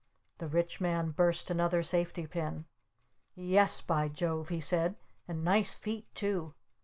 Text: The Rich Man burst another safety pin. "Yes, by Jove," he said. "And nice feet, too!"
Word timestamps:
The 0.39 0.47
Rich 0.47 0.81
Man 0.81 1.11
burst 1.11 1.51
another 1.51 1.83
safety 1.83 2.25
pin. 2.25 2.65
"Yes, 3.35 3.81
by 3.81 4.07
Jove," 4.07 4.49
he 4.49 4.59
said. 4.59 4.95
"And 5.27 5.43
nice 5.43 5.75
feet, 5.75 6.07
too!" 6.15 6.55